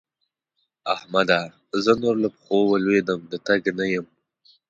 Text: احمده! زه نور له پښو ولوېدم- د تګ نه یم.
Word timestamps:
احمده! 0.95 1.39
زه 1.83 1.91
نور 2.01 2.15
له 2.23 2.29
پښو 2.35 2.57
ولوېدم- 2.71 3.19
د 3.31 3.33
تګ 3.47 3.61
نه 3.79 3.85
یم. 3.93 4.05